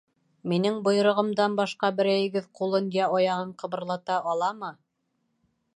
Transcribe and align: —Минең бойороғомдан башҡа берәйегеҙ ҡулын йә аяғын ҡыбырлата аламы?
—Минең 0.51 0.77
бойороғомдан 0.87 1.57
башҡа 1.59 1.91
берәйегеҙ 1.99 2.49
ҡулын 2.61 2.89
йә 3.01 3.11
аяғын 3.19 3.53
ҡыбырлата 3.65 4.21
аламы? 4.35 4.73